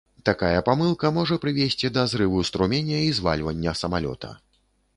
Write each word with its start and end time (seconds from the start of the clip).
Такая 0.27 0.61
памылка 0.69 1.11
можа 1.17 1.37
прывесці 1.43 1.91
да 1.97 2.05
зрыву 2.13 2.41
струменя 2.51 2.97
і 3.09 3.13
звальвання 3.19 3.77
самалёта. 3.83 4.35